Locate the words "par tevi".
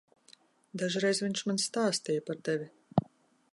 2.31-2.69